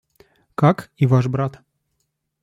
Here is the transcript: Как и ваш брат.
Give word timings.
Как 0.61 0.89
и 0.97 1.05
ваш 1.11 1.27
брат. 1.27 1.59